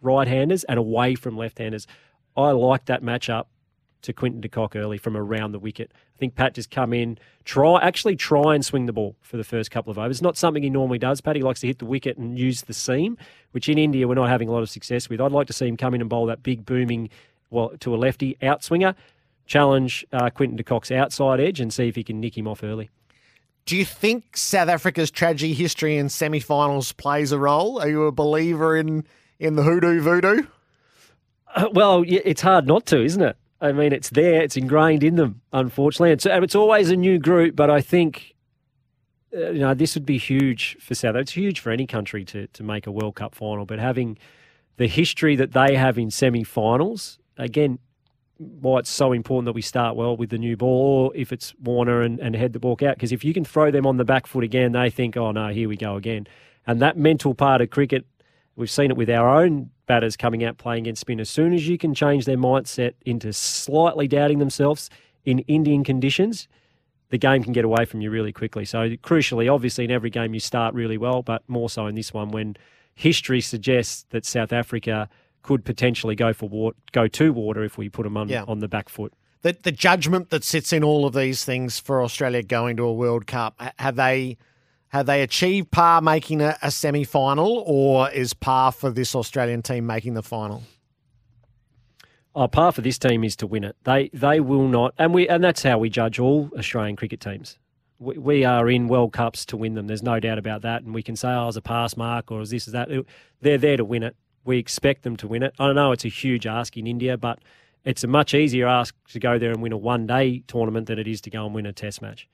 right 0.00 0.28
handers 0.28 0.64
and 0.64 0.78
away 0.78 1.14
from 1.14 1.36
left 1.36 1.58
handers. 1.58 1.86
I 2.36 2.50
like 2.50 2.86
that 2.86 3.02
matchup 3.02 3.46
to 4.02 4.12
Quinton 4.12 4.40
de 4.40 4.48
Kock 4.48 4.76
early 4.76 4.98
from 4.98 5.16
around 5.16 5.52
the 5.52 5.58
wicket. 5.58 5.90
I 6.14 6.18
think 6.18 6.34
Pat 6.34 6.54
just 6.54 6.70
come 6.70 6.92
in, 6.92 7.18
try 7.44 7.80
actually 7.80 8.16
try 8.16 8.54
and 8.54 8.64
swing 8.64 8.86
the 8.86 8.92
ball 8.92 9.16
for 9.22 9.36
the 9.36 9.44
first 9.44 9.70
couple 9.70 9.90
of 9.90 9.98
overs. 9.98 10.20
Not 10.20 10.36
something 10.36 10.62
he 10.62 10.70
normally 10.70 10.98
does. 10.98 11.20
Pat 11.20 11.36
he 11.36 11.42
likes 11.42 11.60
to 11.60 11.66
hit 11.66 11.78
the 11.78 11.86
wicket 11.86 12.18
and 12.18 12.38
use 12.38 12.62
the 12.62 12.74
seam, 12.74 13.16
which 13.52 13.68
in 13.68 13.78
India 13.78 14.06
we're 14.06 14.14
not 14.14 14.28
having 14.28 14.48
a 14.48 14.52
lot 14.52 14.62
of 14.62 14.68
success 14.68 15.08
with. 15.08 15.20
I'd 15.20 15.32
like 15.32 15.46
to 15.46 15.52
see 15.52 15.66
him 15.66 15.76
come 15.76 15.94
in 15.94 16.00
and 16.02 16.10
bowl 16.10 16.26
that 16.26 16.42
big 16.42 16.66
booming, 16.66 17.08
well 17.50 17.70
to 17.80 17.94
a 17.94 17.96
lefty 17.96 18.36
outswinger, 18.42 18.94
challenge 19.46 20.06
uh, 20.12 20.30
Quinton 20.30 20.56
de 20.56 20.64
Kock's 20.64 20.90
outside 20.90 21.40
edge 21.40 21.60
and 21.60 21.72
see 21.72 21.88
if 21.88 21.96
he 21.96 22.04
can 22.04 22.20
nick 22.20 22.36
him 22.36 22.46
off 22.46 22.62
early. 22.62 22.90
Do 23.66 23.76
you 23.76 23.84
think 23.84 24.36
South 24.36 24.68
Africa's 24.68 25.10
tragic 25.10 25.56
history 25.56 25.96
in 25.96 26.08
semi-finals 26.08 26.92
plays 26.92 27.32
a 27.32 27.38
role? 27.38 27.80
Are 27.80 27.88
you 27.88 28.04
a 28.04 28.12
believer 28.12 28.76
in 28.76 29.06
in 29.38 29.56
the 29.56 29.62
hoodoo 29.62 30.00
voodoo? 30.00 30.46
Uh, 31.54 31.68
well, 31.72 32.04
it's 32.06 32.42
hard 32.42 32.66
not 32.66 32.84
to, 32.86 33.02
isn't 33.02 33.22
it? 33.22 33.36
I 33.60 33.72
mean, 33.72 33.92
it's 33.92 34.10
there, 34.10 34.42
it's 34.42 34.56
ingrained 34.56 35.02
in 35.02 35.16
them, 35.16 35.40
unfortunately. 35.52 36.10
It's, 36.10 36.26
it's 36.26 36.54
always 36.54 36.90
a 36.90 36.96
new 36.96 37.18
group, 37.18 37.56
but 37.56 37.70
I 37.70 37.80
think 37.80 38.34
uh, 39.34 39.50
you 39.50 39.60
know 39.60 39.72
this 39.72 39.94
would 39.94 40.04
be 40.04 40.18
huge 40.18 40.76
for 40.80 40.94
South. 40.94 41.16
It's 41.16 41.32
huge 41.32 41.60
for 41.60 41.70
any 41.70 41.86
country 41.86 42.24
to 42.26 42.46
to 42.48 42.62
make 42.62 42.86
a 42.86 42.92
World 42.92 43.14
Cup 43.14 43.34
final, 43.34 43.64
but 43.64 43.78
having 43.78 44.18
the 44.76 44.88
history 44.88 45.36
that 45.36 45.52
they 45.52 45.76
have 45.76 45.98
in 45.98 46.10
semi-finals 46.10 47.18
again. 47.38 47.78
Why 48.38 48.80
it's 48.80 48.90
so 48.90 49.12
important 49.12 49.46
that 49.46 49.52
we 49.52 49.62
start 49.62 49.96
well 49.96 50.16
with 50.16 50.30
the 50.30 50.38
new 50.38 50.56
ball, 50.56 51.06
or 51.06 51.16
if 51.16 51.32
it's 51.32 51.54
Warner 51.62 52.02
and, 52.02 52.18
and 52.18 52.34
Head 52.34 52.52
the 52.52 52.58
ball 52.58 52.76
out. 52.82 52.96
Because 52.96 53.12
if 53.12 53.24
you 53.24 53.32
can 53.32 53.44
throw 53.44 53.70
them 53.70 53.86
on 53.86 53.96
the 53.96 54.04
back 54.04 54.26
foot 54.26 54.44
again, 54.44 54.72
they 54.72 54.90
think, 54.90 55.16
oh 55.16 55.30
no, 55.30 55.48
here 55.48 55.68
we 55.68 55.76
go 55.76 55.96
again. 55.96 56.26
And 56.66 56.80
that 56.82 56.96
mental 56.96 57.34
part 57.34 57.60
of 57.60 57.70
cricket 57.70 58.06
We've 58.56 58.70
seen 58.70 58.90
it 58.90 58.96
with 58.96 59.10
our 59.10 59.28
own 59.28 59.70
batters 59.86 60.16
coming 60.16 60.44
out 60.44 60.58
playing 60.58 60.84
against 60.84 61.00
spin. 61.00 61.18
As 61.18 61.28
soon 61.28 61.52
as 61.52 61.66
you 61.66 61.76
can 61.76 61.94
change 61.94 62.24
their 62.24 62.36
mindset 62.36 62.94
into 63.04 63.32
slightly 63.32 64.06
doubting 64.06 64.38
themselves 64.38 64.90
in 65.24 65.40
Indian 65.40 65.82
conditions, 65.82 66.46
the 67.10 67.18
game 67.18 67.42
can 67.42 67.52
get 67.52 67.64
away 67.64 67.84
from 67.84 68.00
you 68.00 68.10
really 68.10 68.32
quickly. 68.32 68.64
So, 68.64 68.90
crucially, 68.96 69.52
obviously, 69.52 69.84
in 69.84 69.90
every 69.90 70.10
game 70.10 70.34
you 70.34 70.40
start 70.40 70.74
really 70.74 70.96
well, 70.96 71.22
but 71.22 71.42
more 71.48 71.68
so 71.68 71.86
in 71.86 71.96
this 71.96 72.14
one 72.14 72.30
when 72.30 72.56
history 72.94 73.40
suggests 73.40 74.06
that 74.10 74.24
South 74.24 74.52
Africa 74.52 75.08
could 75.44 75.64
potentially 75.64 76.16
go 76.16 76.32
for 76.32 76.48
water, 76.48 76.76
go 76.90 77.06
to 77.06 77.32
water 77.32 77.62
if 77.62 77.78
we 77.78 77.88
put 77.88 78.02
them 78.02 78.16
on, 78.16 78.28
yeah. 78.28 78.44
on 78.48 78.58
the 78.58 78.66
back 78.66 78.88
foot. 78.88 79.12
The, 79.42 79.56
the 79.62 79.70
judgment 79.70 80.30
that 80.30 80.42
sits 80.42 80.72
in 80.72 80.82
all 80.82 81.06
of 81.06 81.12
these 81.12 81.44
things 81.44 81.78
for 81.78 82.02
Australia 82.02 82.42
going 82.42 82.78
to 82.78 82.84
a 82.84 82.92
World 82.92 83.26
Cup, 83.26 83.60
have 83.78 83.94
they 83.94 84.38
have 84.88 85.06
they 85.06 85.22
achieved 85.22 85.70
par 85.70 86.00
making 86.00 86.40
a, 86.40 86.56
a 86.62 86.70
semi 86.70 87.04
final, 87.04 87.62
or 87.66 88.10
is 88.10 88.32
par 88.32 88.72
for 88.72 88.90
this 88.90 89.14
Australian 89.14 89.60
team 89.60 89.86
making 89.86 90.14
the 90.14 90.22
final? 90.22 90.62
Oh, 92.34 92.48
par 92.48 92.72
for 92.72 92.80
this 92.80 92.98
team 92.98 93.22
is 93.22 93.36
to 93.36 93.46
win 93.46 93.64
it. 93.64 93.76
They 93.84 94.08
they 94.14 94.40
will 94.40 94.66
not, 94.66 94.94
and 94.96 95.12
we 95.12 95.28
and 95.28 95.44
that's 95.44 95.62
how 95.62 95.78
we 95.78 95.90
judge 95.90 96.18
all 96.18 96.50
Australian 96.56 96.96
cricket 96.96 97.20
teams. 97.20 97.58
We, 97.98 98.16
we 98.16 98.44
are 98.44 98.70
in 98.70 98.88
World 98.88 99.12
Cups 99.12 99.44
to 99.46 99.56
win 99.56 99.74
them. 99.74 99.88
There's 99.88 100.02
no 100.02 100.20
doubt 100.20 100.38
about 100.38 100.62
that. 100.62 100.82
And 100.82 100.94
we 100.94 101.02
can 101.02 101.16
say, 101.16 101.28
oh, 101.28 101.48
it's 101.48 101.56
a 101.56 101.62
pass 101.62 101.96
mark 101.96 102.32
or 102.32 102.40
is 102.40 102.50
this 102.50 102.66
is 102.66 102.72
that. 102.72 102.88
They're 103.40 103.58
there 103.58 103.76
to 103.76 103.84
win 103.84 104.02
it. 104.02 104.16
We 104.44 104.58
expect 104.58 105.02
them 105.02 105.16
to 105.16 105.28
win 105.28 105.42
it. 105.42 105.54
I 105.58 105.72
know 105.72 105.92
it's 105.92 106.04
a 106.04 106.08
huge 106.08 106.46
ask 106.46 106.76
in 106.76 106.86
India, 106.86 107.16
but 107.16 107.38
it's 107.84 108.04
a 108.04 108.06
much 108.06 108.34
easier 108.34 108.66
ask 108.66 108.94
to 109.08 109.18
go 109.18 109.38
there 109.38 109.50
and 109.50 109.62
win 109.62 109.72
a 109.72 109.76
one 109.76 110.06
day 110.06 110.42
tournament 110.46 110.86
than 110.86 110.98
it 110.98 111.06
is 111.06 111.20
to 111.22 111.30
go 111.30 111.44
and 111.46 111.54
win 111.54 111.66
a 111.66 111.72
Test 111.72 112.02
match. 112.02 112.28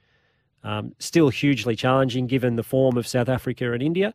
Um, 0.62 0.95
still 0.99 1.31
hugely 1.31 1.75
challenging 1.75 2.26
given 2.26 2.57
the 2.57 2.62
form 2.62 2.97
of 2.97 3.07
South 3.07 3.29
Africa 3.29 3.73
and 3.73 3.83
India. 3.83 4.12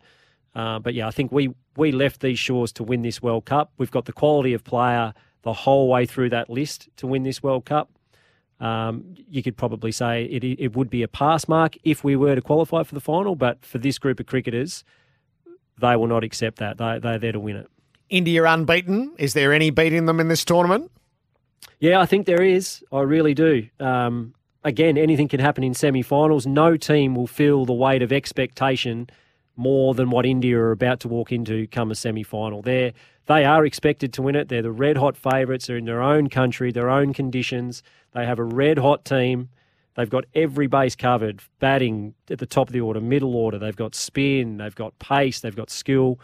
Uh, 0.53 0.79
but 0.79 0.93
yeah, 0.93 1.07
I 1.07 1.11
think 1.11 1.31
we, 1.31 1.53
we 1.75 1.91
left 1.91 2.21
these 2.21 2.39
shores 2.39 2.71
to 2.73 2.83
win 2.83 3.01
this 3.01 3.21
World 3.21 3.45
Cup. 3.45 3.71
We've 3.77 3.91
got 3.91 4.05
the 4.05 4.13
quality 4.13 4.53
of 4.53 4.63
player 4.63 5.13
the 5.41 5.53
whole 5.53 5.89
way 5.89 6.05
through 6.05 6.29
that 6.29 6.49
list 6.49 6.89
to 6.97 7.07
win 7.07 7.23
this 7.23 7.43
World 7.43 7.65
Cup. 7.65 7.89
Um, 8.59 9.15
you 9.29 9.43
could 9.43 9.57
probably 9.57 9.91
say 9.91 10.23
it, 10.25 10.43
it 10.43 10.75
would 10.75 10.89
be 10.89 11.03
a 11.03 11.09
pass 11.09 11.47
mark 11.47 11.77
if 11.83 12.05
we 12.05 12.15
were 12.15 12.35
to 12.35 12.41
qualify 12.41 12.83
for 12.83 12.95
the 12.95 13.01
final, 13.01 13.35
but 13.35 13.65
for 13.65 13.79
this 13.79 13.99
group 13.99 14.19
of 14.19 14.27
cricketers, 14.27 14.85
they 15.77 15.95
will 15.97 16.07
not 16.07 16.23
accept 16.23 16.59
that. 16.59 16.77
They, 16.77 16.99
they're 16.99 17.19
there 17.19 17.33
to 17.33 17.39
win 17.39 17.57
it. 17.57 17.69
India 18.09 18.43
unbeaten. 18.43 19.13
Is 19.17 19.33
there 19.33 19.53
any 19.53 19.69
beating 19.69 20.05
them 20.05 20.19
in 20.19 20.27
this 20.27 20.45
tournament? 20.45 20.91
Yeah, 21.79 22.00
I 22.00 22.05
think 22.05 22.25
there 22.25 22.41
is. 22.41 22.83
I 22.91 23.01
really 23.01 23.33
do. 23.33 23.67
Um, 23.79 24.33
again, 24.63 24.97
anything 24.97 25.27
can 25.27 25.39
happen 25.39 25.63
in 25.63 25.74
semi 25.74 26.01
finals. 26.01 26.45
No 26.45 26.77
team 26.77 27.15
will 27.15 27.27
feel 27.27 27.65
the 27.65 27.74
weight 27.74 28.01
of 28.01 28.12
expectation 28.12 29.09
more 29.55 29.93
than 29.93 30.09
what 30.09 30.25
India 30.25 30.57
are 30.57 30.71
about 30.71 31.00
to 31.01 31.07
walk 31.07 31.31
into 31.31 31.67
come 31.67 31.91
a 31.91 31.95
semi 31.95 32.24
final. 32.24 32.62
They're, 32.62 32.93
they 33.27 33.45
are 33.45 33.65
expected 33.65 34.13
to 34.13 34.21
win 34.21 34.35
it. 34.35 34.50
They're 34.50 34.62
the 34.62 34.71
red 34.71 34.97
hot 34.97 35.17
favourites. 35.17 35.67
They're 35.67 35.77
in 35.77 35.85
their 35.85 36.01
own 36.01 36.29
country, 36.29 36.71
their 36.71 36.89
own 36.89 37.13
conditions. 37.13 37.83
They 38.13 38.25
have 38.25 38.39
a 38.39 38.43
red 38.43 38.77
hot 38.77 39.05
team. 39.05 39.50
They've 39.95 40.09
got 40.09 40.25
every 40.35 40.67
base 40.67 40.95
covered, 40.95 41.41
batting 41.59 42.15
at 42.29 42.39
the 42.39 42.45
top 42.45 42.67
of 42.67 42.74
the 42.74 42.81
order, 42.81 43.00
middle 43.00 43.33
order. 43.35 43.57
They've 43.57 43.75
got 43.75 43.95
spin, 43.95 44.57
they've 44.57 44.75
got 44.75 44.97
pace, 45.00 45.39
they've 45.39 45.55
got 45.55 45.69
skill. 45.69 46.19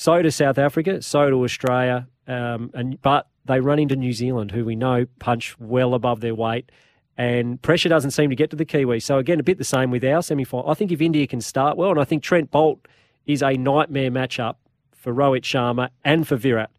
So 0.00 0.22
does 0.22 0.36
South 0.36 0.58
Africa, 0.58 1.02
so 1.02 1.28
do 1.28 1.42
Australia. 1.42 2.06
Um, 2.28 2.70
and 2.72 3.02
But 3.02 3.26
they 3.46 3.58
run 3.58 3.80
into 3.80 3.96
New 3.96 4.12
Zealand, 4.12 4.52
who 4.52 4.64
we 4.64 4.76
know 4.76 5.06
punch 5.18 5.58
well 5.58 5.92
above 5.92 6.20
their 6.20 6.36
weight 6.36 6.70
and 7.18 7.60
pressure 7.60 7.88
doesn't 7.88 8.12
seem 8.12 8.30
to 8.30 8.36
get 8.36 8.48
to 8.50 8.56
the 8.56 8.64
Kiwis. 8.64 9.02
So 9.02 9.18
again, 9.18 9.40
a 9.40 9.42
bit 9.42 9.58
the 9.58 9.64
same 9.64 9.90
with 9.90 10.04
our 10.04 10.22
semi-final. 10.22 10.70
I 10.70 10.74
think 10.74 10.92
if 10.92 11.00
India 11.00 11.26
can 11.26 11.40
start 11.40 11.76
well, 11.76 11.90
and 11.90 11.98
I 11.98 12.04
think 12.04 12.22
Trent 12.22 12.52
Boult 12.52 12.78
is 13.26 13.42
a 13.42 13.54
nightmare 13.54 14.12
matchup 14.12 14.54
for 14.94 15.12
Rohit 15.12 15.42
Sharma 15.42 15.88
and 16.04 16.28
for 16.28 16.36
Virat 16.36 16.70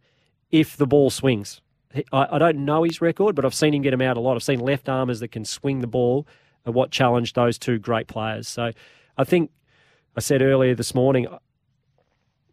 if 0.50 0.78
the 0.78 0.88
ball 0.88 1.10
swings. 1.10 1.60
I, 2.14 2.28
I 2.32 2.38
don't 2.40 2.64
know 2.64 2.84
his 2.84 3.02
record, 3.02 3.36
but 3.36 3.44
I've 3.44 3.54
seen 3.54 3.74
him 3.74 3.82
get 3.82 3.94
him 3.94 4.02
out 4.02 4.16
a 4.16 4.22
lot. 4.22 4.36
I've 4.36 4.44
seen 4.44 4.62
left 4.62 4.88
armers 4.88 5.20
that 5.20 5.28
can 5.34 5.44
swing 5.44 5.82
the 5.82 5.88
ball 5.88 6.26
and 6.66 6.74
what 6.74 6.90
challenged 6.90 7.36
those 7.36 7.58
two 7.58 7.78
great 7.78 8.08
players. 8.08 8.48
So 8.48 8.72
I 9.18 9.24
think 9.26 9.52
I 10.16 10.22
said 10.22 10.42
earlier 10.42 10.74
this 10.74 10.96
morning, 10.96 11.28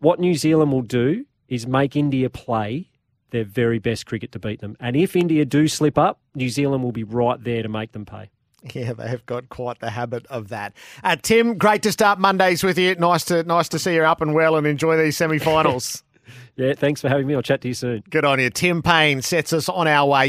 what 0.01 0.21
New 0.21 0.35
Zealand 0.35 0.73
will 0.73 0.83
do 0.83 1.25
is 1.49 1.67
make 1.67 1.97
India 1.97 2.29
play 2.29 2.91
their 3.31 3.45
very 3.45 3.79
best 3.79 4.07
cricket 4.07 4.33
to 4.33 4.39
beat 4.39 4.61
them. 4.61 4.77
And 4.81 4.97
if 4.97 5.17
India 5.17 5.45
do 5.45 5.69
slip 5.69 5.99
up, 5.99 6.21
New 6.35 6.49
Zealand 6.49 6.83
will 6.83 6.93
be 6.93 7.05
right 7.05 7.43
there 7.43 7.63
to 7.63 7.69
make 7.69 7.93
them 7.93 8.07
pay. 8.07 8.31
Yeah, 8.73 8.95
they 8.95 9.09
have 9.09 9.25
got 9.27 9.49
quite 9.49 9.79
the 9.81 9.91
habit 9.91 10.27
of 10.27 10.49
that. 10.49 10.73
Uh, 11.05 11.17
Tim, 11.17 11.57
great 11.57 11.83
to 11.83 11.93
start 11.93 12.19
Mondays 12.19 12.65
with 12.65 12.79
you. 12.79 12.95
Nice 12.97 13.25
to 13.27 13.43
nice 13.45 13.69
to 13.71 13.79
see 13.79 13.95
you 13.95 14.03
up 14.03 14.21
and 14.21 14.35
well 14.35 14.57
and 14.57 14.67
enjoy 14.67 14.97
these 14.97 15.17
semi-finals. 15.17 16.03
yeah, 16.57 16.73
thanks 16.75 17.01
for 17.01 17.09
having 17.09 17.27
me. 17.27 17.35
I'll 17.35 17.43
chat 17.43 17.61
to 17.61 17.69
you 17.69 17.75
soon. 17.75 18.03
Good 18.11 18.25
on 18.25 18.41
you. 18.41 18.51
Tim 18.51 18.83
Paine. 18.83 19.23
sets 19.23 19.53
us 19.53 19.69
on 19.69 19.87
our 19.87 20.09
way. 20.09 20.25